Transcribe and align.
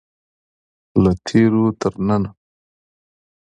له 1.03 1.11
تیرو 1.25 1.65
تر 1.79 1.93
ننه. 2.07 2.29